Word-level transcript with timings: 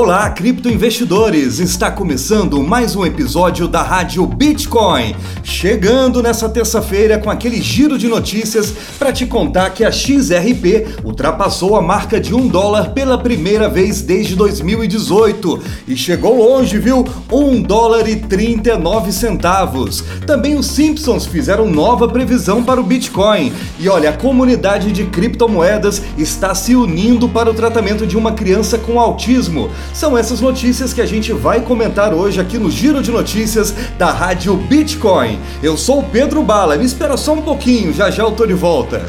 Olá, 0.00 0.30
criptoinvestidores! 0.30 1.58
Está 1.58 1.90
começando 1.90 2.62
mais 2.62 2.94
um 2.94 3.04
episódio 3.04 3.66
da 3.66 3.82
Rádio 3.82 4.24
Bitcoin. 4.26 5.16
Chegando 5.42 6.22
nessa 6.22 6.48
terça-feira 6.48 7.18
com 7.18 7.28
aquele 7.28 7.60
giro 7.60 7.98
de 7.98 8.06
notícias 8.06 8.72
para 8.96 9.12
te 9.12 9.26
contar 9.26 9.70
que 9.70 9.84
a 9.84 9.90
XRP 9.90 11.02
ultrapassou 11.02 11.74
a 11.74 11.82
marca 11.82 12.20
de 12.20 12.32
um 12.32 12.46
dólar 12.46 12.90
pela 12.90 13.18
primeira 13.18 13.68
vez 13.68 14.00
desde 14.00 14.36
2018 14.36 15.60
e 15.88 15.96
chegou 15.96 16.38
longe, 16.38 16.78
viu? 16.78 17.04
Um 17.32 17.60
dólar 17.60 18.08
e 18.08 18.14
39 18.14 19.10
centavos. 19.10 20.04
Também 20.24 20.54
os 20.54 20.66
Simpsons 20.66 21.26
fizeram 21.26 21.68
nova 21.68 22.06
previsão 22.06 22.62
para 22.62 22.80
o 22.80 22.84
Bitcoin. 22.84 23.52
E 23.80 23.88
olha, 23.88 24.10
a 24.10 24.16
comunidade 24.16 24.92
de 24.92 25.06
criptomoedas 25.06 26.00
está 26.16 26.54
se 26.54 26.76
unindo 26.76 27.28
para 27.28 27.50
o 27.50 27.54
tratamento 27.54 28.06
de 28.06 28.16
uma 28.16 28.30
criança 28.30 28.78
com 28.78 29.00
autismo. 29.00 29.68
São 29.92 30.16
essas 30.16 30.40
notícias 30.40 30.92
que 30.92 31.00
a 31.00 31.06
gente 31.06 31.32
vai 31.32 31.60
comentar 31.60 32.14
hoje 32.14 32.40
aqui 32.40 32.58
no 32.58 32.70
Giro 32.70 33.02
de 33.02 33.10
Notícias 33.10 33.74
da 33.98 34.10
Rádio 34.10 34.56
Bitcoin. 34.56 35.38
Eu 35.62 35.76
sou 35.76 36.00
o 36.00 36.04
Pedro 36.04 36.42
Bala, 36.42 36.76
me 36.76 36.84
espera 36.84 37.16
só 37.16 37.34
um 37.34 37.42
pouquinho, 37.42 37.92
já 37.92 38.10
já 38.10 38.22
eu 38.22 38.32
tô 38.32 38.46
de 38.46 38.54
volta. 38.54 39.04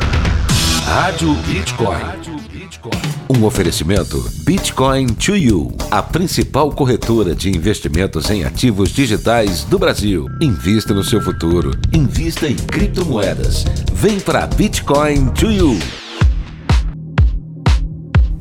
Rádio 0.85 1.33
Bitcoin. 1.45 2.39
Um 3.29 3.45
oferecimento 3.45 4.27
Bitcoin 4.43 5.07
to 5.07 5.35
You, 5.35 5.71
a 5.91 6.01
principal 6.01 6.71
corretora 6.71 7.35
de 7.35 7.49
investimentos 7.49 8.27
em 8.31 8.43
ativos 8.43 8.89
digitais 8.89 9.63
do 9.63 9.77
Brasil. 9.77 10.25
Invista 10.41 10.95
no 10.95 11.03
seu 11.03 11.21
futuro. 11.21 11.71
Invista 11.93 12.47
em 12.47 12.55
criptomoedas. 12.55 13.65
Vem 13.93 14.19
para 14.19 14.47
Bitcoin 14.47 15.27
to 15.29 15.51
You. 15.51 15.77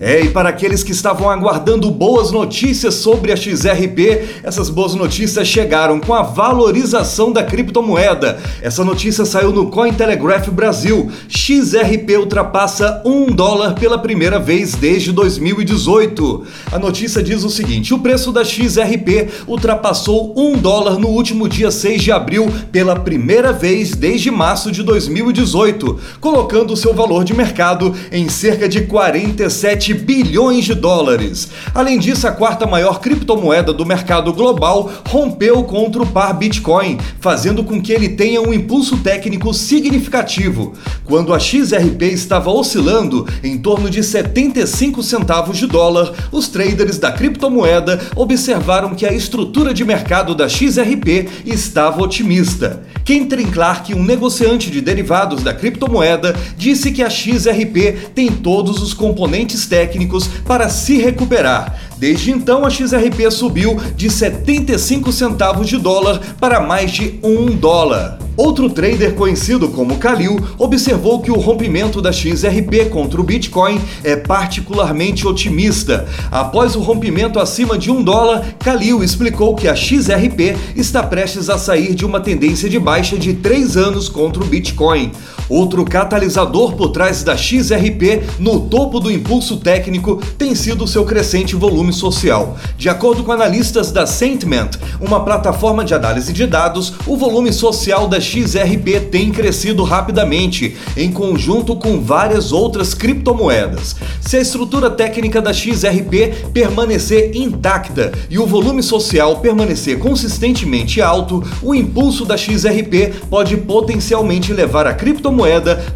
É, 0.00 0.20
e 0.20 0.30
para 0.30 0.48
aqueles 0.48 0.84
que 0.84 0.92
estavam 0.92 1.28
aguardando 1.28 1.90
boas 1.90 2.30
notícias 2.30 2.94
sobre 2.94 3.32
a 3.32 3.36
XRP, 3.36 4.42
essas 4.44 4.70
boas 4.70 4.94
notícias 4.94 5.48
chegaram 5.48 5.98
com 5.98 6.14
a 6.14 6.22
valorização 6.22 7.32
da 7.32 7.42
criptomoeda. 7.42 8.38
Essa 8.62 8.84
notícia 8.84 9.24
saiu 9.24 9.50
no 9.50 9.66
Cointelegraph 9.70 10.50
Brasil. 10.50 11.10
XRP 11.28 12.16
ultrapassa 12.16 13.02
um 13.04 13.26
dólar 13.26 13.74
pela 13.74 13.98
primeira 13.98 14.38
vez 14.38 14.76
desde 14.76 15.10
2018. 15.10 16.46
A 16.70 16.78
notícia 16.78 17.20
diz 17.20 17.42
o 17.42 17.50
seguinte: 17.50 17.92
o 17.92 17.98
preço 17.98 18.30
da 18.30 18.44
XRP 18.44 19.28
ultrapassou 19.48 20.32
um 20.36 20.56
dólar 20.56 20.96
no 20.96 21.08
último 21.08 21.48
dia 21.48 21.72
6 21.72 22.00
de 22.00 22.12
abril 22.12 22.48
pela 22.70 22.94
primeira 22.94 23.52
vez 23.52 23.96
desde 23.96 24.30
março 24.30 24.70
de 24.70 24.84
2018, 24.84 25.98
colocando 26.20 26.76
seu 26.76 26.94
valor 26.94 27.24
de 27.24 27.34
mercado 27.34 27.92
em 28.12 28.28
cerca 28.28 28.68
de 28.68 28.82
47 28.82 29.87
bilhões 29.94 30.64
de 30.64 30.74
dólares. 30.74 31.48
Além 31.74 31.98
disso, 31.98 32.26
a 32.26 32.32
quarta 32.32 32.66
maior 32.66 33.00
criptomoeda 33.00 33.72
do 33.72 33.86
mercado 33.86 34.32
global 34.32 34.90
rompeu 35.08 35.62
contra 35.64 36.02
o 36.02 36.06
par 36.06 36.32
Bitcoin, 36.34 36.98
fazendo 37.20 37.64
com 37.64 37.80
que 37.80 37.92
ele 37.92 38.10
tenha 38.10 38.40
um 38.40 38.52
impulso 38.52 38.98
técnico 38.98 39.52
significativo. 39.52 40.74
Quando 41.04 41.34
a 41.34 41.38
XRP 41.38 42.02
estava 42.12 42.50
oscilando 42.50 43.26
em 43.42 43.58
torno 43.58 43.88
de 43.88 44.02
75 44.02 45.02
centavos 45.02 45.56
de 45.56 45.66
dólar, 45.66 46.12
os 46.30 46.48
traders 46.48 46.98
da 46.98 47.12
criptomoeda 47.12 48.00
observaram 48.16 48.94
que 48.94 49.06
a 49.06 49.12
estrutura 49.12 49.72
de 49.72 49.84
mercado 49.84 50.34
da 50.34 50.48
XRP 50.48 51.28
estava 51.46 52.02
otimista. 52.02 52.82
Kentrin 53.04 53.46
Clark, 53.46 53.94
um 53.94 54.04
negociante 54.04 54.70
de 54.70 54.80
derivados 54.80 55.42
da 55.42 55.54
criptomoeda, 55.54 56.36
disse 56.56 56.92
que 56.92 57.02
a 57.02 57.08
XRP 57.08 58.10
tem 58.14 58.28
todos 58.28 58.82
os 58.82 58.92
componentes 58.92 59.64
técnicos 59.66 59.77
técnicos 59.78 60.26
para 60.44 60.68
se 60.68 60.98
recuperar. 60.98 61.80
Desde 61.98 62.32
então, 62.32 62.66
a 62.66 62.70
XRP 62.70 63.30
subiu 63.30 63.76
de 63.94 64.10
75 64.10 65.12
centavos 65.12 65.68
de 65.68 65.76
dólar 65.76 66.20
para 66.40 66.60
mais 66.60 66.90
de 66.90 67.20
1 67.22 67.54
dólar. 67.56 68.18
Outro 68.36 68.70
trader 68.70 69.14
conhecido 69.14 69.68
como 69.68 69.98
Kalil 69.98 70.38
observou 70.58 71.20
que 71.20 71.30
o 71.30 71.38
rompimento 71.38 72.00
da 72.00 72.12
XRP 72.12 72.88
contra 72.88 73.20
o 73.20 73.24
Bitcoin 73.24 73.80
é 74.04 74.14
particularmente 74.14 75.26
otimista. 75.26 76.06
Após 76.30 76.76
o 76.76 76.80
rompimento 76.80 77.40
acima 77.40 77.76
de 77.76 77.90
um 77.90 78.02
dólar, 78.02 78.54
Kalil 78.60 79.02
explicou 79.02 79.56
que 79.56 79.68
a 79.68 79.74
XRP 79.74 80.56
está 80.76 81.02
prestes 81.02 81.50
a 81.50 81.58
sair 81.58 81.94
de 81.94 82.04
uma 82.04 82.20
tendência 82.20 82.68
de 82.68 82.78
baixa 82.78 83.16
de 83.16 83.34
três 83.34 83.76
anos 83.76 84.08
contra 84.08 84.42
o 84.42 84.46
Bitcoin. 84.46 85.10
Outro 85.48 85.82
catalisador 85.84 86.74
por 86.74 86.90
trás 86.90 87.22
da 87.24 87.36
XRP 87.36 88.22
no 88.38 88.60
topo 88.60 89.00
do 89.00 89.10
impulso 89.10 89.56
técnico 89.56 90.20
tem 90.36 90.54
sido 90.54 90.86
seu 90.86 91.04
crescente 91.04 91.56
volume 91.56 91.92
social. 91.92 92.56
De 92.76 92.88
acordo 92.88 93.24
com 93.24 93.32
analistas 93.32 93.90
da 93.90 94.06
Sentiment, 94.06 94.72
uma 95.00 95.24
plataforma 95.24 95.84
de 95.84 95.94
análise 95.94 96.32
de 96.32 96.46
dados, 96.46 96.92
o 97.06 97.16
volume 97.16 97.50
social 97.52 98.06
da 98.06 98.20
XRP 98.20 99.08
tem 99.10 99.30
crescido 99.30 99.82
rapidamente, 99.84 100.76
em 100.96 101.10
conjunto 101.10 101.74
com 101.76 102.00
várias 102.00 102.52
outras 102.52 102.92
criptomoedas. 102.92 103.96
Se 104.20 104.36
a 104.36 104.40
estrutura 104.40 104.90
técnica 104.90 105.40
da 105.40 105.52
XRP 105.52 106.50
permanecer 106.52 107.34
intacta 107.34 108.12
e 108.28 108.38
o 108.38 108.46
volume 108.46 108.82
social 108.82 109.38
permanecer 109.38 109.98
consistentemente 109.98 111.00
alto, 111.00 111.42
o 111.62 111.74
impulso 111.74 112.26
da 112.26 112.36
XRP 112.36 113.14
pode 113.30 113.56
potencialmente 113.56 114.52
levar 114.52 114.86
a 114.86 114.92
criptomoeda 114.92 115.37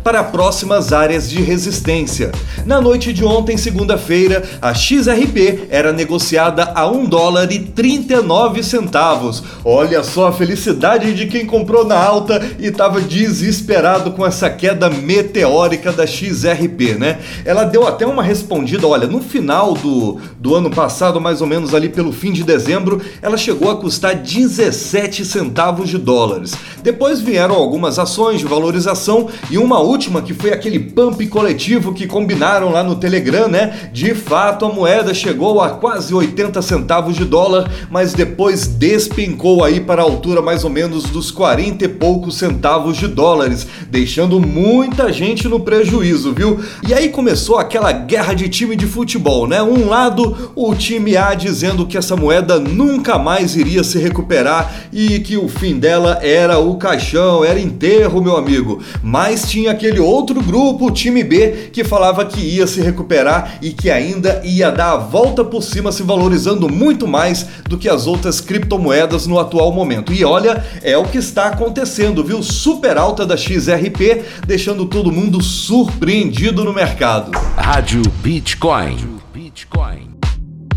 para 0.04 0.22
próximas 0.22 0.92
áreas 0.92 1.28
de 1.28 1.42
resistência. 1.42 2.30
Na 2.64 2.80
noite 2.80 3.12
de 3.12 3.24
ontem, 3.24 3.56
segunda-feira, 3.56 4.42
a 4.60 4.72
XRP 4.72 5.66
era 5.68 5.92
negociada 5.92 6.72
a 6.74 6.86
1 6.86 7.06
dólar 7.06 7.50
e 7.50 7.58
39 7.58 8.62
centavos. 8.62 9.42
Olha 9.64 10.02
só 10.04 10.28
a 10.28 10.32
felicidade 10.32 11.12
de 11.14 11.26
quem 11.26 11.44
comprou 11.44 11.84
na 11.84 11.96
alta 11.96 12.40
e 12.58 12.66
estava 12.66 13.00
desesperado 13.00 14.12
com 14.12 14.24
essa 14.24 14.48
queda 14.48 14.88
meteórica 14.88 15.92
da 15.92 16.06
XRP, 16.06 16.94
né? 16.98 17.18
Ela 17.44 17.64
deu 17.64 17.86
até 17.86 18.06
uma 18.06 18.22
respondida, 18.22 18.86
olha, 18.86 19.06
no 19.06 19.20
final 19.20 19.74
do, 19.74 20.18
do 20.38 20.54
ano 20.54 20.70
passado, 20.70 21.20
mais 21.20 21.40
ou 21.40 21.46
menos 21.46 21.74
ali 21.74 21.88
pelo 21.88 22.12
fim 22.12 22.32
de 22.32 22.44
dezembro, 22.44 23.00
ela 23.20 23.36
chegou 23.36 23.70
a 23.70 23.76
custar 23.76 24.14
17 24.14 25.24
centavos 25.24 25.88
de 25.88 25.98
dólares. 25.98 26.54
Depois 26.82 27.20
vieram 27.20 27.54
algumas 27.54 27.98
ações 27.98 28.40
de 28.40 28.46
valorização 28.46 29.28
e 29.50 29.58
uma 29.58 29.80
última 29.80 30.22
que 30.22 30.34
foi 30.34 30.52
aquele 30.52 30.78
pump 30.78 31.26
coletivo 31.28 31.92
que 31.92 32.06
combinaram 32.06 32.70
lá 32.70 32.82
no 32.82 32.96
Telegram, 32.96 33.48
né? 33.48 33.90
De 33.92 34.14
fato, 34.14 34.64
a 34.64 34.72
moeda 34.72 35.14
chegou 35.14 35.60
a 35.60 35.70
quase 35.70 36.14
80 36.14 36.60
centavos 36.62 37.16
de 37.16 37.24
dólar, 37.24 37.70
mas 37.90 38.12
depois 38.12 38.66
despencou 38.66 39.64
aí 39.64 39.80
para 39.80 40.02
a 40.02 40.04
altura 40.04 40.42
mais 40.42 40.64
ou 40.64 40.70
menos 40.70 41.04
dos 41.04 41.30
40 41.30 41.84
e 41.84 41.88
poucos 41.88 42.36
centavos 42.36 42.96
de 42.96 43.08
dólares, 43.08 43.66
deixando 43.88 44.40
muita 44.40 45.12
gente 45.12 45.48
no 45.48 45.60
prejuízo, 45.60 46.32
viu? 46.32 46.60
E 46.86 46.94
aí 46.94 47.08
começou 47.08 47.58
aquela 47.58 47.92
guerra 47.92 48.34
de 48.34 48.48
time 48.48 48.76
de 48.76 48.86
futebol, 48.86 49.46
né? 49.46 49.62
Um 49.62 49.88
lado, 49.88 50.52
o 50.54 50.74
time 50.74 51.16
A 51.16 51.34
dizendo 51.34 51.86
que 51.86 51.96
essa 51.96 52.16
moeda 52.16 52.58
nunca 52.58 53.18
mais 53.18 53.56
iria 53.56 53.84
se 53.84 53.98
recuperar 53.98 54.88
e 54.92 55.20
que 55.20 55.36
o 55.36 55.48
fim 55.48 55.78
dela 55.78 56.18
era 56.22 56.58
o 56.58 56.76
caixão, 56.76 57.44
era 57.44 57.60
enterro, 57.60 58.22
meu 58.22 58.36
amigo. 58.36 58.82
Mas 59.02 59.21
tinha 59.48 59.70
aquele 59.70 60.00
outro 60.00 60.42
grupo, 60.42 60.86
o 60.86 60.90
time 60.90 61.22
B, 61.22 61.70
que 61.72 61.84
falava 61.84 62.24
que 62.24 62.40
ia 62.40 62.66
se 62.66 62.80
recuperar 62.80 63.58
e 63.62 63.70
que 63.70 63.90
ainda 63.90 64.40
ia 64.44 64.70
dar 64.70 64.92
a 64.92 64.96
volta 64.96 65.44
por 65.44 65.62
cima, 65.62 65.92
se 65.92 66.02
valorizando 66.02 66.68
muito 66.68 67.06
mais 67.06 67.46
do 67.68 67.78
que 67.78 67.88
as 67.88 68.06
outras 68.06 68.40
criptomoedas 68.40 69.26
no 69.26 69.38
atual 69.38 69.72
momento. 69.72 70.12
E 70.12 70.24
olha, 70.24 70.64
é 70.82 70.96
o 70.96 71.04
que 71.04 71.18
está 71.18 71.46
acontecendo 71.46 72.22
viu? 72.24 72.42
Super 72.42 72.96
alta 72.96 73.24
da 73.24 73.36
XRP, 73.36 74.22
deixando 74.46 74.86
todo 74.86 75.12
mundo 75.12 75.42
surpreendido 75.42 76.64
no 76.64 76.72
mercado. 76.72 77.30
Rádio 77.56 78.02
Bitcoin. 78.22 78.96
Bitcoin. 79.32 80.01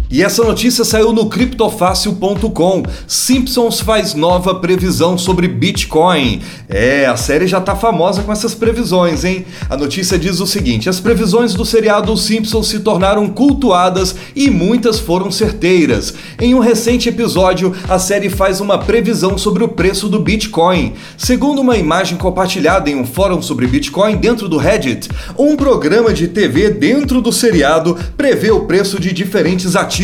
E 0.09 0.21
essa 0.21 0.43
notícia 0.43 0.85
saiu 0.85 1.11
no 1.11 1.25
criptofácil.com. 1.27 2.83
Simpsons 3.07 3.79
faz 3.79 4.13
nova 4.13 4.53
previsão 4.55 5.17
sobre 5.17 5.47
Bitcoin. 5.47 6.41
É, 6.69 7.07
a 7.07 7.17
série 7.17 7.47
já 7.47 7.59
tá 7.59 7.75
famosa 7.75 8.21
com 8.21 8.31
essas 8.31 8.53
previsões, 8.53 9.25
hein? 9.25 9.45
A 9.67 9.75
notícia 9.75 10.17
diz 10.17 10.39
o 10.39 10.45
seguinte: 10.45 10.87
as 10.87 10.99
previsões 10.99 11.55
do 11.55 11.65
seriado 11.65 12.15
Simpsons 12.15 12.67
se 12.67 12.79
tornaram 12.79 13.27
cultuadas 13.27 14.15
e 14.35 14.51
muitas 14.51 14.99
foram 14.99 15.31
certeiras. 15.31 16.13
Em 16.39 16.53
um 16.53 16.59
recente 16.59 17.09
episódio, 17.09 17.73
a 17.89 17.97
série 17.97 18.29
faz 18.29 18.61
uma 18.61 18.77
previsão 18.77 19.37
sobre 19.39 19.63
o 19.63 19.67
preço 19.67 20.07
do 20.07 20.19
Bitcoin. 20.19 20.93
Segundo 21.17 21.61
uma 21.61 21.77
imagem 21.77 22.17
compartilhada 22.17 22.89
em 22.89 22.95
um 22.95 23.05
fórum 23.05 23.41
sobre 23.41 23.65
Bitcoin 23.65 24.17
dentro 24.17 24.47
do 24.47 24.57
Reddit, 24.57 25.09
um 25.37 25.55
programa 25.55 26.13
de 26.13 26.27
TV 26.27 26.69
dentro 26.69 27.21
do 27.21 27.31
seriado 27.31 27.97
prevê 28.15 28.51
o 28.51 28.65
preço 28.65 28.99
de 28.99 29.11
diferentes 29.11 29.75
ativos 29.75 29.94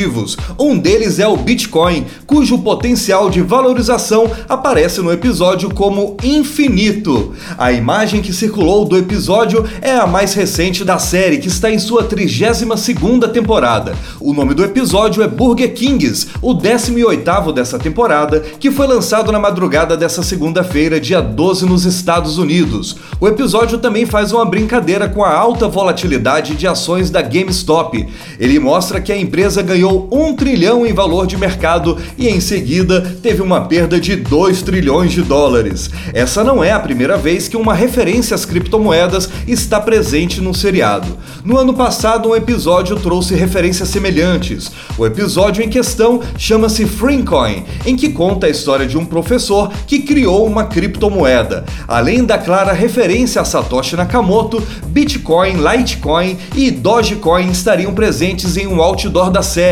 Um 0.58 0.78
deles 0.78 1.20
é 1.20 1.28
o 1.28 1.36
Bitcoin, 1.36 2.06
cujo 2.26 2.60
potencial 2.60 3.30
de 3.30 3.42
valorização 3.42 4.32
aparece 4.48 5.02
no 5.02 5.12
episódio 5.12 5.70
como 5.74 6.16
infinito. 6.24 7.34
A 7.58 7.74
imagem 7.74 8.22
que 8.22 8.32
circulou 8.32 8.86
do 8.86 8.98
episódio 8.98 9.66
é 9.82 9.92
a 9.92 10.08
mais 10.08 10.34
recente 10.34 10.86
da 10.86 10.98
série, 10.98 11.40
que 11.40 11.50
está 11.50 11.70
em 11.70 11.78
sua 11.78 12.06
32ª 12.06 13.28
temporada. 13.30 13.94
O 14.20 14.34
nome 14.34 14.54
do 14.54 14.64
episódio 14.64 15.22
é 15.22 15.28
Burger 15.28 15.74
Kings, 15.74 16.28
o 16.42 16.54
18º 16.54 17.52
dessa 17.52 17.78
temporada, 17.78 18.40
que 18.40 18.72
foi 18.72 18.88
lançado 18.88 19.30
na 19.30 19.40
madrugada 19.40 19.98
dessa 19.98 20.24
segunda-feira, 20.24 21.02
dia 21.02 21.20
12 21.20 21.66
nos 21.66 21.84
Estados 21.84 22.38
Unidos. 22.38 22.96
O 23.20 23.28
episódio 23.28 23.78
também 23.78 24.06
faz 24.06 24.32
uma 24.32 24.46
brincadeira 24.46 25.10
com 25.10 25.24
a 25.24 25.36
alta 25.36 25.68
volatilidade 25.68 26.56
de 26.56 26.66
ações 26.66 27.10
da 27.10 27.22
GameStop. 27.22 28.08
Ele 28.40 28.58
mostra 28.58 29.02
que 29.02 29.12
a 29.12 29.18
empresa 29.18 29.62
ganhou 29.62 29.81
um 29.86 30.36
trilhão 30.36 30.86
em 30.86 30.94
valor 30.94 31.26
de 31.26 31.38
mercado 31.38 31.98
e 32.18 32.28
em 32.28 32.40
seguida 32.40 33.02
teve 33.22 33.42
uma 33.42 33.62
perda 33.62 34.00
de 34.00 34.16
2 34.16 34.62
trilhões 34.62 35.12
de 35.12 35.22
dólares. 35.22 35.90
Essa 36.14 36.44
não 36.44 36.64
é 36.64 36.72
a 36.72 36.80
primeira 36.80 37.18
vez 37.18 37.48
que 37.48 37.58
uma 37.58 37.74
referência 37.74 38.36
às 38.36 38.46
criptomoedas 38.46 39.30
está 39.48 39.80
presente 39.80 40.42
no 40.42 40.54
seriado. 40.54 41.18
No 41.44 41.58
ano 41.58 41.74
passado, 41.74 42.30
um 42.30 42.36
episódio 42.36 42.96
trouxe 42.98 43.36
referências 43.36 43.90
semelhantes. 43.90 44.72
O 44.98 45.06
episódio 45.06 45.64
em 45.64 45.70
questão 45.70 46.22
chama-se 46.38 46.86
Freecoin, 46.86 47.64
em 47.86 47.96
que 47.96 48.10
conta 48.10 48.48
a 48.48 48.50
história 48.50 48.86
de 48.86 48.98
um 48.98 49.06
professor 49.06 49.72
que 49.88 50.00
criou 50.00 50.46
uma 50.46 50.66
criptomoeda. 50.66 51.66
Além 51.88 52.24
da 52.24 52.38
clara 52.38 52.74
referência 52.74 53.42
a 53.42 53.46
Satoshi 53.46 53.96
Nakamoto, 53.96 54.62
Bitcoin, 54.88 55.56
Litecoin 55.56 56.38
e 56.56 56.70
Dogecoin 56.70 57.50
estariam 57.50 57.94
presentes 57.94 58.58
em 58.58 58.68
um 58.68 58.82
outdoor 58.82 59.30
da 59.32 59.42
série, 59.42 59.71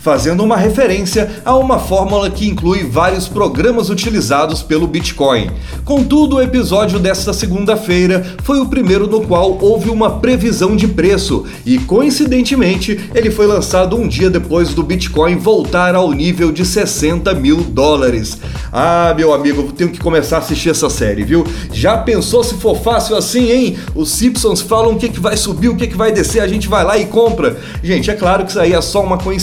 fazendo 0.00 0.42
uma 0.42 0.56
referência 0.56 1.30
a 1.44 1.56
uma 1.56 1.78
fórmula 1.78 2.30
que 2.30 2.48
inclui 2.48 2.84
vários 2.84 3.26
programas 3.26 3.88
utilizados 3.90 4.62
pelo 4.62 4.86
Bitcoin. 4.86 5.50
Contudo, 5.84 6.36
o 6.36 6.42
episódio 6.42 6.98
desta 6.98 7.32
segunda-feira 7.32 8.36
foi 8.42 8.60
o 8.60 8.66
primeiro 8.66 9.06
no 9.06 9.22
qual 9.22 9.58
houve 9.60 9.90
uma 9.90 10.18
previsão 10.18 10.76
de 10.76 10.86
preço 10.86 11.44
e, 11.64 11.78
coincidentemente, 11.78 13.00
ele 13.14 13.30
foi 13.30 13.46
lançado 13.46 13.96
um 13.96 14.06
dia 14.06 14.30
depois 14.30 14.74
do 14.74 14.82
Bitcoin 14.82 15.36
voltar 15.36 15.94
ao 15.94 16.12
nível 16.12 16.52
de 16.52 16.64
60 16.64 17.32
mil 17.34 17.62
dólares. 17.62 18.38
Ah, 18.72 19.14
meu 19.16 19.32
amigo, 19.32 19.72
tenho 19.72 19.90
que 19.90 19.98
começar 19.98 20.36
a 20.36 20.38
assistir 20.40 20.70
essa 20.70 20.90
série, 20.90 21.24
viu? 21.24 21.46
Já 21.72 21.96
pensou 21.96 22.44
se 22.44 22.54
for 22.54 22.76
fácil 22.78 23.16
assim, 23.16 23.50
hein? 23.50 23.76
Os 23.94 24.10
Simpsons 24.10 24.60
falam 24.60 24.92
o 24.92 24.98
que, 24.98 25.08
que 25.08 25.20
vai 25.20 25.36
subir, 25.36 25.68
o 25.68 25.76
que, 25.76 25.86
que 25.86 25.96
vai 25.96 26.12
descer, 26.12 26.40
a 26.40 26.48
gente 26.48 26.68
vai 26.68 26.84
lá 26.84 26.98
e 26.98 27.06
compra. 27.06 27.58
Gente, 27.82 28.10
é 28.10 28.14
claro 28.14 28.44
que 28.44 28.50
isso 28.50 28.60
aí 28.60 28.72
é 28.72 28.80
só 28.80 29.02
uma 29.02 29.16
coincidência 29.16 29.37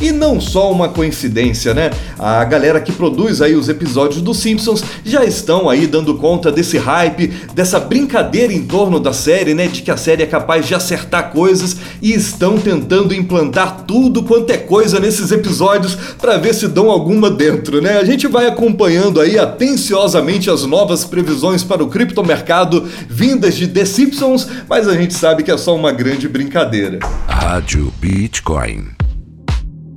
e 0.00 0.12
não 0.12 0.40
só 0.40 0.70
uma 0.70 0.88
coincidência, 0.88 1.74
né? 1.74 1.90
A 2.18 2.44
galera 2.44 2.80
que 2.80 2.92
produz 2.92 3.40
aí 3.40 3.54
os 3.54 3.68
episódios 3.68 4.20
dos 4.22 4.38
Simpsons 4.38 4.82
já 5.04 5.24
estão 5.24 5.68
aí 5.68 5.86
dando 5.86 6.14
conta 6.14 6.50
desse 6.50 6.78
hype, 6.78 7.28
dessa 7.54 7.78
brincadeira 7.78 8.52
em 8.52 8.64
torno 8.64 8.98
da 8.98 9.12
série, 9.12 9.54
né? 9.54 9.66
De 9.66 9.82
que 9.82 9.90
a 9.90 9.96
série 9.96 10.22
é 10.22 10.26
capaz 10.26 10.66
de 10.66 10.74
acertar 10.74 11.30
coisas 11.30 11.76
e 12.00 12.12
estão 12.12 12.58
tentando 12.58 13.14
implantar 13.14 13.84
tudo 13.86 14.22
quanto 14.22 14.50
é 14.50 14.56
coisa 14.56 15.00
nesses 15.00 15.30
episódios 15.30 15.96
para 16.18 16.36
ver 16.36 16.54
se 16.54 16.68
dão 16.68 16.90
alguma 16.90 17.30
dentro, 17.30 17.80
né? 17.80 17.98
A 17.98 18.04
gente 18.04 18.26
vai 18.26 18.46
acompanhando 18.46 19.20
aí 19.20 19.38
atenciosamente 19.38 20.50
as 20.50 20.64
novas 20.64 21.04
previsões 21.04 21.62
para 21.62 21.82
o 21.82 21.88
criptomercado 21.88 22.88
vindas 23.08 23.56
de 23.56 23.68
The 23.68 23.84
Simpsons, 23.84 24.46
mas 24.68 24.88
a 24.88 24.94
gente 24.94 25.14
sabe 25.14 25.42
que 25.42 25.50
é 25.50 25.58
só 25.58 25.74
uma 25.74 25.92
grande 25.92 26.28
brincadeira. 26.28 26.98
Rádio 27.26 27.92
Bitcoin. 28.00 29.09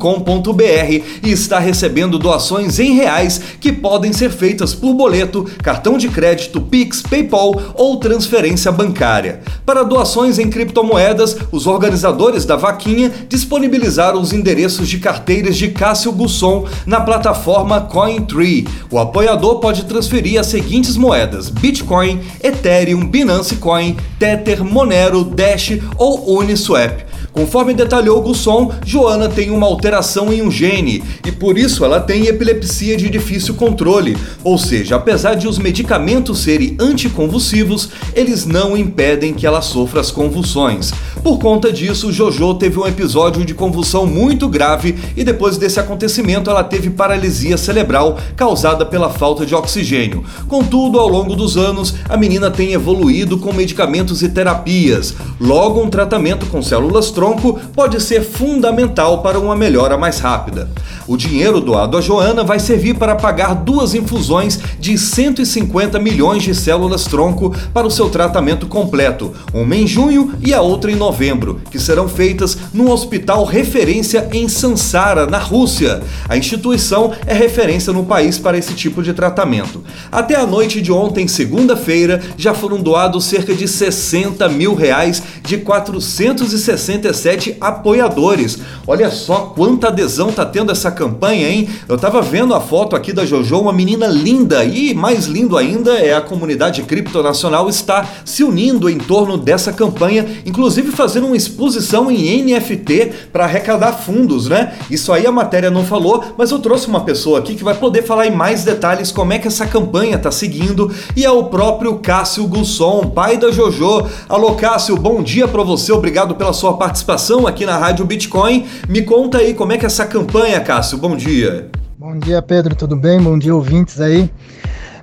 e 1.23 1.31
está 1.31 1.59
recebendo 1.59 2.17
doações 2.17 2.79
em 2.79 2.93
reais 2.93 3.39
que 3.59 3.71
podem 3.71 4.11
ser 4.11 4.31
feitas 4.31 4.73
por 4.73 4.93
boleto, 4.93 5.45
cartão 5.61 5.97
de 5.97 6.09
crédito, 6.09 6.61
Pix, 6.61 7.01
PayPal 7.01 7.53
ou 7.75 7.97
transferência 7.97 8.71
bancária. 8.71 9.41
Para 9.65 9.83
doações 9.83 10.39
em 10.39 10.49
criptomoedas, 10.49 11.37
os 11.51 11.67
organizadores 11.67 12.45
da 12.45 12.55
vaquinha 12.55 13.11
disponibilizaram 13.27 14.21
os 14.21 14.33
endereços 14.33 14.87
de 14.87 14.97
carteiras 15.11 15.57
de 15.57 15.67
Cássio 15.67 16.13
Gusson 16.13 16.65
na 16.85 17.01
plataforma 17.01 17.81
CoinTree. 17.81 18.65
O 18.89 18.97
apoiador 18.97 19.59
pode 19.59 19.83
transferir 19.83 20.39
as 20.39 20.47
seguintes 20.47 20.95
moedas: 20.95 21.49
Bitcoin, 21.49 22.21
Ethereum, 22.41 23.05
Binance 23.05 23.57
Coin, 23.57 23.97
Tether, 24.17 24.63
Monero, 24.63 25.25
Dash 25.25 25.77
ou 25.97 26.37
Uniswap. 26.37 27.10
Conforme 27.33 27.73
detalhou 27.73 28.21
Gusson, 28.21 28.71
Joana 28.85 29.29
tem 29.29 29.51
uma 29.51 29.65
alteração 29.65 30.33
em 30.33 30.41
um 30.41 30.51
gene 30.51 31.01
e 31.25 31.31
por 31.31 31.57
isso 31.57 31.85
ela 31.85 31.99
tem 31.99 32.27
epilepsia 32.27 32.97
de 32.97 33.09
difícil 33.09 33.53
controle, 33.53 34.17
ou 34.43 34.57
seja, 34.57 34.97
apesar 34.97 35.35
de 35.35 35.47
os 35.47 35.57
medicamentos 35.57 36.39
serem 36.39 36.75
anticonvulsivos, 36.79 37.89
eles 38.13 38.45
não 38.45 38.75
impedem 38.75 39.33
que 39.33 39.47
ela 39.47 39.61
sofra 39.61 40.01
as 40.01 40.11
convulsões. 40.11 40.91
Por 41.23 41.37
conta 41.37 41.71
disso, 41.71 42.11
Jojo 42.11 42.55
teve 42.55 42.79
um 42.79 42.87
episódio 42.87 43.45
de 43.45 43.53
convulsão 43.53 44.07
muito 44.07 44.49
grave 44.49 44.95
e 45.15 45.23
depois 45.23 45.57
desse 45.57 45.79
acontecimento 45.79 46.49
ela 46.49 46.63
teve 46.63 46.89
paralisia 46.89 47.57
cerebral 47.57 48.17
causada 48.35 48.85
pela 48.85 49.09
falta 49.09 49.45
de 49.45 49.53
oxigênio. 49.53 50.23
Contudo, 50.47 50.99
ao 50.99 51.07
longo 51.07 51.35
dos 51.35 51.57
anos, 51.57 51.93
a 52.09 52.17
menina 52.17 52.49
tem 52.49 52.73
evoluído 52.73 53.37
com 53.37 53.53
medicamentos 53.53 54.23
e 54.23 54.29
terapias. 54.29 55.13
Logo, 55.39 55.81
um 55.81 55.89
tratamento 55.89 56.47
com 56.47 56.61
células 56.61 57.11
tronco 57.21 57.59
pode 57.75 58.01
ser 58.01 58.23
fundamental 58.23 59.21
para 59.21 59.39
uma 59.39 59.55
melhora 59.55 59.95
mais 59.95 60.17
rápida. 60.17 60.67
O 61.07 61.15
dinheiro 61.15 61.61
doado 61.61 61.95
a 61.95 62.01
Joana 62.01 62.43
vai 62.43 62.59
servir 62.59 62.95
para 62.95 63.15
pagar 63.15 63.53
duas 63.53 63.93
infusões 63.93 64.59
de 64.79 64.97
150 64.97 65.99
milhões 65.99 66.41
de 66.41 66.55
células 66.55 67.03
tronco 67.03 67.55
para 67.71 67.85
o 67.85 67.91
seu 67.91 68.09
tratamento 68.09 68.65
completo, 68.65 69.33
uma 69.53 69.75
em 69.75 69.85
junho 69.85 70.33
e 70.41 70.51
a 70.51 70.61
outra 70.61 70.91
em 70.91 70.95
novembro, 70.95 71.61
que 71.69 71.77
serão 71.77 72.07
feitas 72.07 72.57
no 72.73 72.89
hospital 72.89 73.45
referência 73.45 74.27
em 74.31 74.49
Sansara, 74.49 75.27
na 75.27 75.37
Rússia. 75.37 76.01
A 76.27 76.35
instituição 76.35 77.11
é 77.27 77.35
referência 77.35 77.93
no 77.93 78.03
país 78.03 78.39
para 78.39 78.57
esse 78.57 78.73
tipo 78.73 79.03
de 79.03 79.13
tratamento. 79.13 79.83
Até 80.11 80.35
a 80.35 80.47
noite 80.47 80.81
de 80.81 80.91
ontem, 80.91 81.27
segunda-feira, 81.27 82.19
já 82.35 82.55
foram 82.55 82.81
doados 82.81 83.25
cerca 83.25 83.53
de 83.53 83.67
60 83.67 84.49
mil 84.49 84.73
reais 84.73 85.21
de 85.43 85.57
460 85.57 87.10
37 87.11 87.57
apoiadores. 87.59 88.57
Olha 88.87 89.11
só 89.11 89.53
quanta 89.55 89.87
adesão 89.87 90.31
tá 90.31 90.45
tendo 90.45 90.71
essa 90.71 90.89
campanha, 90.89 91.49
hein? 91.49 91.69
Eu 91.87 91.97
tava 91.97 92.21
vendo 92.21 92.53
a 92.55 92.61
foto 92.61 92.95
aqui 92.95 93.13
da 93.13 93.25
Jojo, 93.25 93.59
uma 93.59 93.73
menina 93.73 94.07
linda 94.07 94.63
e 94.63 94.93
mais 94.93 95.25
lindo 95.25 95.57
ainda 95.57 95.99
é 95.99 96.13
a 96.13 96.21
comunidade 96.21 96.81
criptonacional 96.83 97.69
está 97.69 98.07
se 98.25 98.43
unindo 98.43 98.89
em 98.89 98.97
torno 98.97 99.37
dessa 99.37 99.73
campanha, 99.73 100.25
inclusive 100.45 100.91
fazendo 100.91 101.27
uma 101.27 101.37
exposição 101.37 102.09
em 102.09 102.43
NFT 102.43 103.11
para 103.31 103.43
arrecadar 103.43 103.93
fundos, 103.93 104.47
né? 104.47 104.73
Isso 104.89 105.11
aí 105.11 105.27
a 105.27 105.31
matéria 105.31 105.69
não 105.69 105.85
falou, 105.85 106.23
mas 106.37 106.51
eu 106.51 106.59
trouxe 106.59 106.87
uma 106.87 107.01
pessoa 107.01 107.39
aqui 107.39 107.55
que 107.55 107.63
vai 107.63 107.75
poder 107.75 108.03
falar 108.03 108.27
em 108.27 108.31
mais 108.31 108.63
detalhes 108.63 109.11
como 109.11 109.33
é 109.33 109.39
que 109.39 109.47
essa 109.47 109.65
campanha 109.65 110.17
tá 110.17 110.31
seguindo 110.31 110.91
e 111.15 111.25
é 111.25 111.31
o 111.31 111.45
próprio 111.45 111.99
Cássio 111.99 112.47
Gusson, 112.47 113.11
pai 113.13 113.37
da 113.37 113.51
Jojo. 113.51 114.05
Alô 114.29 114.53
Cássio, 114.55 114.95
bom 114.95 115.21
dia 115.21 115.47
para 115.47 115.63
você, 115.63 115.91
obrigado 115.91 116.35
pela 116.35 116.53
sua 116.53 116.77
participação 116.77 117.00
participação 117.01 117.47
aqui 117.47 117.65
na 117.65 117.77
Rádio 117.77 118.05
Bitcoin. 118.05 118.67
Me 118.87 119.01
conta 119.01 119.39
aí 119.39 119.53
como 119.53 119.71
é 119.71 119.77
que 119.77 119.85
é 119.85 119.87
essa 119.87 120.05
campanha, 120.05 120.59
Cássio. 120.61 120.97
Bom 120.97 121.15
dia. 121.15 121.69
Bom 121.97 122.17
dia, 122.17 122.41
Pedro. 122.41 122.75
Tudo 122.75 122.95
bem? 122.95 123.19
Bom 123.19 123.37
dia, 123.37 123.53
ouvintes 123.53 123.99
aí. 123.99 124.31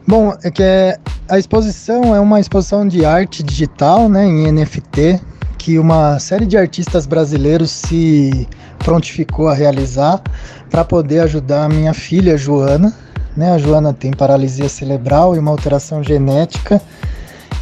Bom, 0.07 0.33
é 0.43 0.51
que 0.51 0.63
a 1.29 1.39
exposição 1.39 2.15
é 2.15 2.21
uma 2.21 2.41
exposição 2.41 2.87
de 2.87 3.05
arte 3.05 3.43
digital, 3.43 4.09
né, 4.09 4.25
em 4.25 4.51
NFT, 4.51 5.21
que 5.59 5.79
uma 5.79 6.19
série 6.19 6.47
de 6.47 6.57
artistas 6.57 7.07
brasileiros 7.07 7.71
se 7.71 8.49
prontificou 8.79 9.49
a 9.49 9.55
realizar 9.55 10.23
para 10.71 10.85
poder 10.85 11.21
ajudar 11.21 11.65
a 11.65 11.69
minha 11.69 11.93
filha 11.93 12.39
Joana. 12.39 12.95
Né? 13.37 13.53
A 13.53 13.59
Joana 13.59 13.93
tem 13.93 14.13
paralisia 14.13 14.69
cerebral 14.69 15.37
e 15.37 15.39
uma 15.39 15.51
alteração 15.51 16.03
genética 16.03 16.81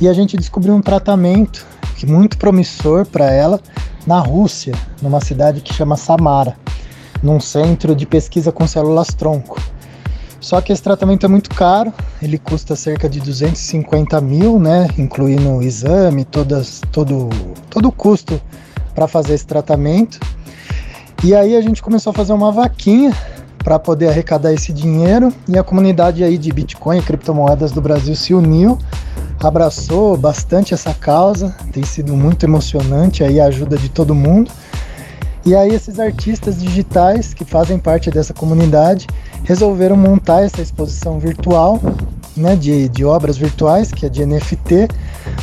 e 0.01 0.09
a 0.09 0.13
gente 0.13 0.37
descobriu 0.37 0.75
um 0.75 0.83
tratamento 0.83 1.67
que 1.97 2.07
muito 2.07 2.37
promissor 2.37 3.07
para 3.07 3.31
ela 3.31 3.61
na 4.07 4.21
Rússia, 4.21 4.75
numa 5.03 5.21
cidade 5.21 5.61
que 5.61 5.75
chama 5.75 5.97
Samara, 5.97 6.57
num 7.23 7.41
centro 7.41 7.95
de 7.95 8.07
pesquisa 8.07 8.53
com 8.53 8.67
células 8.67 9.09
tronco. 9.09 9.61
Só 10.41 10.61
que 10.61 10.73
esse 10.73 10.83
tratamento 10.83 11.27
é 11.27 11.29
muito 11.29 11.51
caro, 11.51 11.93
ele 12.23 12.39
custa 12.39 12.77
cerca 12.77 13.09
de 13.09 13.19
250 13.21 14.21
mil, 14.21 14.61
né, 14.61 14.87
incluindo 14.97 15.51
o 15.51 15.63
exame, 15.63 16.25
todas, 16.25 16.83
todo, 16.93 17.29
todo 17.69 17.89
o 17.89 17.93
custo 17.93 18.41
para 18.95 19.09
fazer 19.09 19.35
esse 19.35 19.47
tratamento. 19.47 20.21
E 21.25 21.35
aí 21.35 21.57
a 21.57 21.61
gente 21.61 21.83
começou 21.83 22.11
a 22.11 22.15
fazer 22.15 22.33
uma 22.33 22.53
vaquinha 22.53 23.13
para 23.59 23.79
poder 23.81 24.09
arrecadar 24.09 24.53
esse 24.53 24.73
dinheiro 24.73 25.33
e 25.49 25.59
a 25.59 25.65
comunidade 25.65 26.23
aí 26.23 26.39
de 26.39 26.53
Bitcoin 26.53 26.99
e 26.99 27.03
criptomoedas 27.03 27.73
do 27.73 27.81
Brasil 27.81 28.15
se 28.15 28.33
uniu, 28.33 28.79
abraçou 29.41 30.17
bastante 30.17 30.75
essa 30.75 30.95
causa, 30.95 31.55
tem 31.73 31.85
sido 31.85 32.15
muito 32.15 32.45
emocionante 32.45 33.23
aí 33.23 33.41
a 33.41 33.47
ajuda 33.47 33.77
de 33.77 33.89
todo 33.89 34.15
mundo. 34.15 34.51
E 35.45 35.55
aí 35.55 35.73
esses 35.73 36.01
artistas 36.01 36.61
digitais 36.61 37.33
que 37.33 37.45
fazem 37.45 37.79
parte 37.79 38.11
dessa 38.11 38.35
comunidade 38.35 39.07
resolveram 39.45 39.97
montar 39.97 40.43
essa 40.43 40.61
exposição 40.61 41.21
virtual, 41.21 41.81
né, 42.37 42.57
de, 42.57 42.89
de 42.89 43.05
obras 43.05 43.37
virtuais, 43.37 43.93
que 43.93 44.05
é 44.05 44.09
de 44.09 44.27
NFT, 44.27 44.89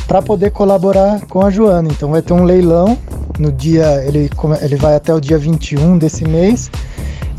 para 0.06 0.20
poder 0.20 0.50
colaborar 0.50 1.22
com 1.26 1.40
a 1.40 1.50
Joana. 1.50 1.88
Então 1.90 2.10
vai 2.10 2.20
ter 2.20 2.34
um 2.34 2.44
leilão 2.44 2.98
no 3.38 3.50
dia, 3.50 4.04
ele, 4.04 4.30
ele 4.60 4.76
vai 4.76 4.94
até 4.94 5.14
o 5.14 5.20
dia 5.20 5.38
21 5.38 5.96
desse 5.96 6.26
mês, 6.26 6.70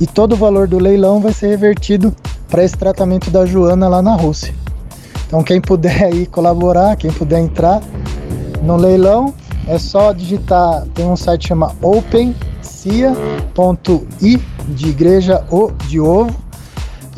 e 0.01 0.07
todo 0.07 0.33
o 0.33 0.35
valor 0.35 0.67
do 0.67 0.79
leilão 0.79 1.21
vai 1.21 1.33
ser 1.33 1.50
revertido 1.50 2.13
para 2.50 2.63
esse 2.63 2.75
tratamento 2.75 3.29
da 3.29 3.45
Joana 3.45 3.88
lá 3.88 4.01
na 4.01 4.15
Rússia. 4.15 4.64
Então 5.27 5.44
quem 5.44 5.60
puder 5.60 6.03
aí 6.05 6.25
colaborar, 6.25 6.96
quem 6.96 7.12
puder 7.12 7.39
entrar 7.39 7.82
no 8.62 8.75
leilão, 8.75 9.34
é 9.67 9.77
só 9.77 10.12
digitar, 10.12 10.86
tem 10.94 11.05
um 11.05 11.15
site 11.15 11.41
que 11.41 11.48
chama 11.48 11.75
Open 11.82 12.36
cia.i 12.62 14.41
de 14.67 14.89
igreja 14.89 15.44
o 15.50 15.72
de 15.88 16.00
ovo. 16.00 16.36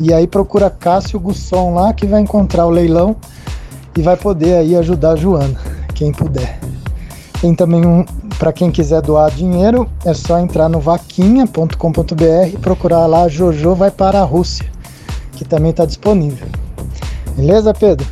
E 0.00 0.12
aí 0.12 0.26
procura 0.26 0.70
Cássio 0.70 1.18
Gusson 1.18 1.74
lá 1.74 1.92
que 1.92 2.06
vai 2.06 2.20
encontrar 2.20 2.66
o 2.66 2.70
leilão 2.70 3.16
e 3.96 4.02
vai 4.02 4.16
poder 4.16 4.54
aí 4.54 4.76
ajudar 4.76 5.12
a 5.12 5.16
Joana, 5.16 5.58
quem 5.94 6.12
puder. 6.12 6.58
Tem 7.40 7.54
também 7.54 7.84
um, 7.84 8.04
para 8.38 8.52
quem 8.52 8.70
quiser 8.70 9.02
doar 9.02 9.30
dinheiro, 9.30 9.88
é 10.04 10.14
só 10.14 10.38
entrar 10.38 10.68
no 10.68 10.80
vaquinha.com.br 10.80 12.48
e 12.52 12.58
procurar 12.58 13.06
lá 13.06 13.28
Jojo 13.28 13.74
vai 13.74 13.90
para 13.90 14.20
a 14.20 14.24
Rússia, 14.24 14.66
que 15.32 15.44
também 15.44 15.70
está 15.70 15.84
disponível. 15.84 16.46
Beleza, 17.38 17.72
Pedro? 17.72 18.04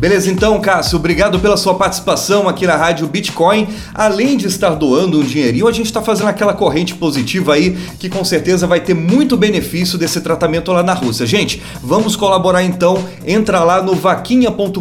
Beleza, 0.00 0.30
então, 0.30 0.58
Cássio, 0.62 0.96
obrigado 0.96 1.38
pela 1.40 1.58
sua 1.58 1.74
participação 1.74 2.48
aqui 2.48 2.66
na 2.66 2.74
Rádio 2.74 3.06
Bitcoin. 3.06 3.68
Além 3.92 4.38
de 4.38 4.46
estar 4.46 4.70
doando 4.70 5.20
um 5.20 5.22
dinheirinho, 5.22 5.68
a 5.68 5.72
gente 5.72 5.84
está 5.84 6.00
fazendo 6.00 6.28
aquela 6.28 6.54
corrente 6.54 6.94
positiva 6.94 7.52
aí 7.52 7.76
que 7.98 8.08
com 8.08 8.24
certeza 8.24 8.66
vai 8.66 8.80
ter 8.80 8.94
muito 8.94 9.36
benefício 9.36 9.98
desse 9.98 10.22
tratamento 10.22 10.72
lá 10.72 10.82
na 10.82 10.94
Rússia. 10.94 11.26
Gente, 11.26 11.62
vamos 11.82 12.16
colaborar 12.16 12.62
então. 12.62 13.04
Entra 13.26 13.62
lá 13.62 13.82
no 13.82 13.94
vaquinha.com.br 13.94 14.80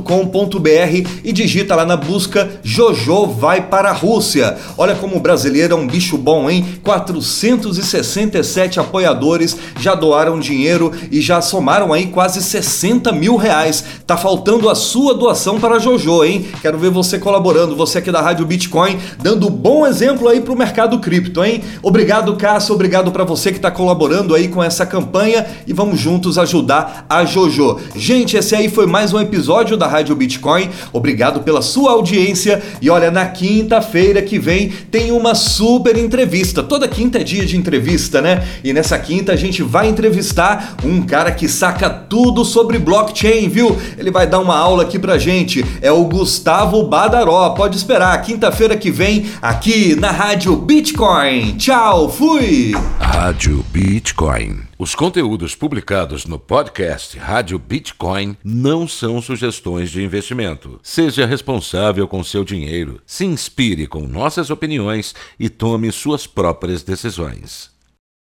e 1.21 1.33
digita 1.33 1.75
lá 1.75 1.85
na 1.85 1.97
busca 1.97 2.49
Jojo 2.63 3.25
vai 3.25 3.67
para 3.67 3.89
a 3.89 3.93
Rússia. 3.93 4.55
Olha 4.77 4.95
como 4.95 5.17
o 5.17 5.19
brasileiro 5.19 5.73
é 5.73 5.77
um 5.77 5.85
bicho 5.85 6.17
bom, 6.17 6.49
hein? 6.49 6.79
467 6.81 8.79
apoiadores 8.79 9.57
já 9.81 9.95
doaram 9.95 10.39
dinheiro 10.39 10.93
e 11.11 11.19
já 11.19 11.41
somaram 11.41 11.91
aí 11.91 12.05
quase 12.05 12.41
60 12.41 13.11
mil 13.11 13.35
reais. 13.35 13.83
Tá 14.07 14.15
faltando 14.15 14.69
a 14.69 14.75
sua 14.75 15.08
sua 15.09 15.17
doação 15.17 15.59
para 15.59 15.77
a 15.77 15.79
Jojo, 15.79 16.23
hein? 16.23 16.45
Quero 16.61 16.77
ver 16.77 16.91
você 16.91 17.17
colaborando, 17.17 17.75
você 17.75 17.97
aqui 17.97 18.11
da 18.11 18.21
Rádio 18.21 18.45
Bitcoin, 18.45 18.99
dando 19.19 19.49
bom 19.49 19.87
exemplo 19.87 20.27
aí 20.27 20.39
para 20.39 20.53
o 20.53 20.57
mercado 20.57 20.99
cripto, 20.99 21.43
hein? 21.43 21.63
Obrigado, 21.81 22.35
Cássio, 22.35 22.75
obrigado 22.75 23.11
para 23.11 23.23
você 23.23 23.49
que 23.49 23.57
está 23.57 23.71
colaborando 23.71 24.35
aí 24.35 24.47
com 24.47 24.63
essa 24.63 24.85
campanha 24.85 25.47
e 25.65 25.73
vamos 25.73 25.99
juntos 25.99 26.37
ajudar 26.37 27.07
a 27.09 27.25
Jojo. 27.25 27.79
Gente, 27.95 28.37
esse 28.37 28.53
aí 28.53 28.69
foi 28.69 28.85
mais 28.85 29.11
um 29.11 29.19
episódio 29.19 29.75
da 29.75 29.87
Rádio 29.87 30.15
Bitcoin. 30.15 30.69
Obrigado 30.93 31.39
pela 31.39 31.63
sua 31.63 31.93
audiência 31.93 32.61
e 32.79 32.87
olha, 32.87 33.09
na 33.09 33.25
quinta-feira 33.25 34.21
que 34.21 34.37
vem 34.37 34.69
tem 34.91 35.11
uma 35.11 35.33
super 35.33 35.97
entrevista. 35.97 36.61
Toda 36.61 36.87
quinta 36.87 37.17
é 37.17 37.23
dia 37.23 37.47
de 37.47 37.57
entrevista, 37.57 38.21
né? 38.21 38.47
E 38.63 38.73
nessa 38.73 38.99
quinta 38.99 39.31
a 39.31 39.35
gente 39.35 39.63
vai 39.63 39.89
entrevistar 39.89 40.75
um 40.83 41.01
cara 41.01 41.31
que 41.31 41.47
saca 41.47 41.89
tudo 41.89 42.45
sobre 42.45 42.77
blockchain, 42.77 43.49
viu? 43.49 43.75
Ele 43.97 44.11
vai 44.11 44.27
dar 44.27 44.37
uma 44.37 44.55
aula 44.55 44.85
aqui 44.99 45.01
pra 45.01 45.17
gente 45.17 45.65
é 45.81 45.91
o 45.91 46.03
Gustavo 46.03 46.83
Badaró. 46.83 47.51
Pode 47.51 47.77
esperar, 47.77 48.21
quinta-feira 48.21 48.75
que 48.75 48.91
vem, 48.91 49.31
aqui 49.41 49.95
na 49.95 50.11
Rádio 50.11 50.55
Bitcoin. 50.57 51.55
Tchau, 51.57 52.09
fui! 52.09 52.73
Rádio 52.99 53.65
Bitcoin. 53.71 54.59
Os 54.77 54.95
conteúdos 54.95 55.55
publicados 55.55 56.25
no 56.25 56.37
podcast 56.37 57.17
Rádio 57.17 57.57
Bitcoin 57.57 58.37
não 58.43 58.87
são 58.87 59.21
sugestões 59.21 59.89
de 59.89 60.03
investimento. 60.03 60.79
Seja 60.83 61.25
responsável 61.25 62.07
com 62.07 62.23
seu 62.23 62.43
dinheiro, 62.43 63.01
se 63.05 63.25
inspire 63.25 63.87
com 63.87 64.01
nossas 64.01 64.49
opiniões 64.49 65.15
e 65.39 65.49
tome 65.49 65.91
suas 65.91 66.27
próprias 66.27 66.83
decisões. 66.83 67.78